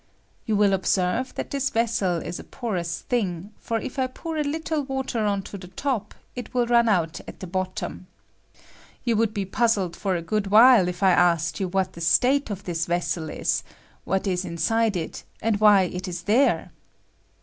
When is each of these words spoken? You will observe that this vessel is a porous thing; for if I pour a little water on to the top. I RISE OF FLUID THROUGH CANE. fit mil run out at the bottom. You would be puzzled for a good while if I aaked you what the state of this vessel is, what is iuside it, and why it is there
You 0.47 0.55
will 0.55 0.73
observe 0.73 1.35
that 1.35 1.51
this 1.51 1.69
vessel 1.69 2.17
is 2.17 2.39
a 2.39 2.43
porous 2.43 3.01
thing; 3.01 3.51
for 3.59 3.77
if 3.77 3.99
I 3.99 4.07
pour 4.07 4.35
a 4.35 4.41
little 4.43 4.81
water 4.81 5.19
on 5.27 5.43
to 5.43 5.59
the 5.59 5.67
top. 5.67 5.91
I 5.91 5.91
RISE 5.91 5.91
OF 5.91 6.07
FLUID 6.07 6.15
THROUGH 6.15 6.33
CANE. 6.35 6.43
fit 6.43 6.55
mil 6.55 6.65
run 6.77 6.89
out 6.89 7.21
at 7.27 7.39
the 7.39 7.45
bottom. 7.45 8.07
You 9.03 9.15
would 9.17 9.31
be 9.31 9.45
puzzled 9.45 9.95
for 9.95 10.15
a 10.15 10.23
good 10.23 10.47
while 10.47 10.87
if 10.87 11.03
I 11.03 11.13
aaked 11.13 11.59
you 11.59 11.67
what 11.67 11.93
the 11.93 12.01
state 12.01 12.49
of 12.49 12.63
this 12.63 12.87
vessel 12.87 13.29
is, 13.29 13.61
what 14.03 14.25
is 14.25 14.43
iuside 14.43 14.95
it, 14.95 15.23
and 15.39 15.59
why 15.59 15.83
it 15.83 16.07
is 16.07 16.23
there 16.23 16.71